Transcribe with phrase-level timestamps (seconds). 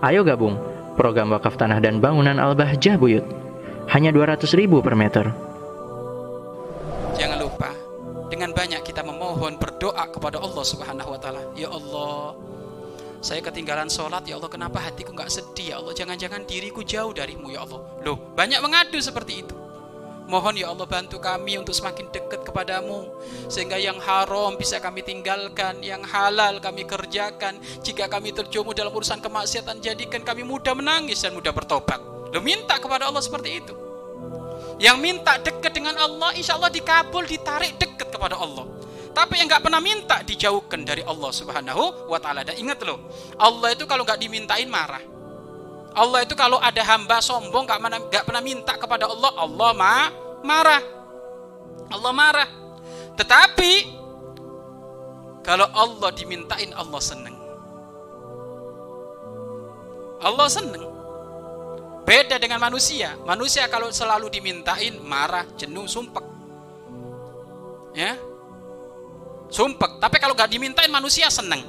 [0.00, 0.56] Ayo gabung
[0.96, 3.24] program wakaf tanah dan bangunan Al-Bahjah Buyut.
[3.92, 5.28] Hanya 200 ribu per meter.
[7.20, 7.68] Jangan lupa
[8.32, 11.42] dengan banyak kita memohon berdoa kepada Allah Subhanahu wa taala.
[11.52, 12.32] Ya Allah,
[13.20, 17.52] saya ketinggalan sholat ya Allah kenapa hatiku nggak sedih ya Allah jangan-jangan diriku jauh darimu
[17.52, 19.52] ya Allah loh banyak mengadu seperti itu
[20.30, 23.10] Mohon ya Allah bantu kami untuk semakin dekat kepadamu
[23.50, 29.18] Sehingga yang haram bisa kami tinggalkan Yang halal kami kerjakan Jika kami terjerumus dalam urusan
[29.18, 31.98] kemaksiatan Jadikan kami mudah menangis dan mudah bertobat
[32.30, 33.74] Lo minta kepada Allah seperti itu
[34.78, 38.78] Yang minta dekat dengan Allah Insya Allah dikabul, ditarik dekat kepada Allah
[39.10, 42.46] tapi yang nggak pernah minta dijauhkan dari Allah Subhanahu wa taala.
[42.46, 43.10] Dan ingat loh,
[43.42, 45.02] Allah itu kalau nggak dimintain marah.
[45.94, 49.96] Allah itu kalau ada hamba sombong gak, mana, gak pernah minta kepada Allah, Allah ma
[50.42, 50.82] marah.
[51.90, 52.48] Allah marah.
[53.18, 53.72] Tetapi
[55.44, 57.36] kalau Allah dimintain Allah seneng.
[60.20, 60.84] Allah seneng.
[62.04, 63.14] Beda dengan manusia.
[63.22, 66.24] Manusia kalau selalu dimintain marah, jenuh, sumpek.
[67.94, 68.16] Ya.
[69.50, 69.98] Sumpek.
[69.98, 71.62] Tapi kalau gak dimintain manusia seneng.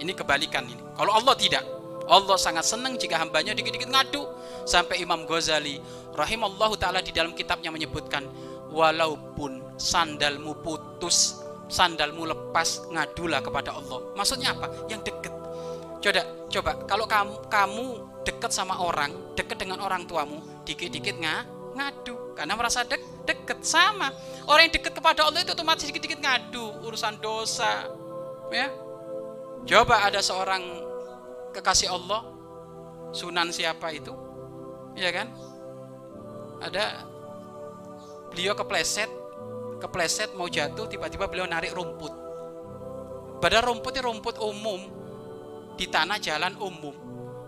[0.00, 0.82] Ini kebalikan ini.
[0.96, 1.64] Kalau Allah tidak.
[2.08, 4.24] Allah sangat senang jika hambanya dikit-dikit ngadu.
[4.62, 5.82] Sampai Imam Ghazali
[6.14, 8.26] rahimallahu taala di dalam kitabnya menyebutkan
[8.70, 14.14] walaupun sandalmu putus, sandalmu lepas, ngadulah kepada Allah.
[14.14, 14.70] Maksudnya apa?
[14.86, 15.34] Yang dekat.
[16.02, 17.86] Coba coba kalau kamu kamu
[18.26, 24.10] dekat sama orang, dekat dengan orang tuamu, dikit-dikit nga, ngadu karena merasa dek, dekat sama.
[24.48, 27.86] Orang yang dekat kepada Allah itu otomatis dikit-dikit ngadu urusan dosa.
[28.50, 28.68] Ya.
[29.62, 30.91] Coba ada seorang
[31.52, 32.42] kekasih Allah
[33.12, 34.10] Sunan siapa itu?
[34.96, 35.28] Ya kan?
[36.64, 37.04] Ada
[38.32, 39.08] beliau kepleset
[39.76, 42.12] kepleset mau jatuh tiba-tiba beliau narik rumput.
[43.44, 44.80] Pada rumputnya rumput umum
[45.76, 46.96] di tanah jalan umum.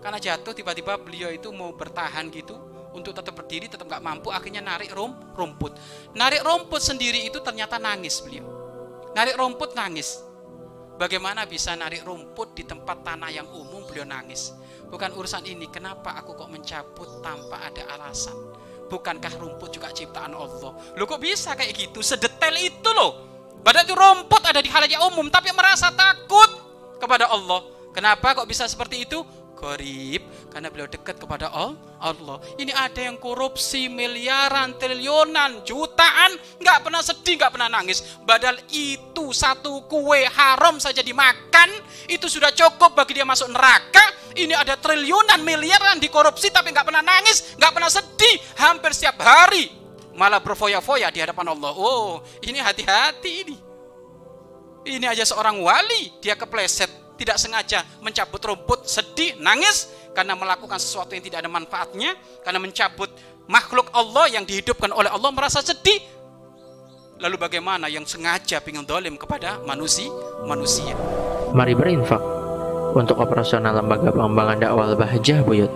[0.05, 2.53] Karena jatuh tiba-tiba beliau itu mau bertahan gitu
[2.93, 5.73] untuk tetap berdiri tetap nggak mampu akhirnya narik rum, rumput.
[6.13, 8.45] Narik rumput sendiri itu ternyata nangis beliau.
[9.17, 10.21] Narik rumput nangis
[10.95, 14.55] Bagaimana bisa narik rumput di tempat tanah yang umum beliau nangis.
[14.87, 18.35] Bukan urusan ini, kenapa aku kok mencabut tanpa ada alasan?
[18.87, 20.71] Bukankah rumput juga ciptaan Allah?
[20.95, 21.99] Lu kok bisa kayak gitu?
[21.99, 23.27] Sedetail itu loh.
[23.59, 26.47] Padahal itu rumput ada di halayak umum, tapi merasa takut
[26.95, 27.65] kepada Allah.
[27.91, 29.19] Kenapa kok bisa seperti itu?
[29.55, 32.37] Korib, karena beliau dekat kepada Allah.
[32.59, 38.03] Ini ada yang korupsi miliaran, triliunan, jutaan, nggak pernah sedih, nggak pernah nangis.
[38.27, 41.71] Padahal itu satu kue haram saja dimakan,
[42.11, 44.03] itu sudah cukup bagi dia masuk neraka.
[44.35, 49.85] Ini ada triliunan, miliaran dikorupsi, tapi nggak pernah nangis, nggak pernah sedih, hampir setiap hari
[50.15, 51.75] malah berfoya-foya di hadapan Allah.
[51.75, 53.57] Oh, ini hati-hati ini.
[54.85, 61.15] Ini aja seorang wali, dia kepleset tidak sengaja mencabut rumput, sedih, nangis karena melakukan sesuatu
[61.15, 63.11] yang tidak ada manfaatnya, karena mencabut
[63.47, 65.99] makhluk Allah yang dihidupkan oleh Allah merasa sedih.
[67.15, 70.11] Lalu bagaimana yang sengaja pingin dolim kepada manusia?
[70.43, 70.91] manusia?
[71.55, 72.19] Mari berinfak
[72.91, 75.71] untuk operasional lembaga pengembangan dakwah Bahjah Buyut.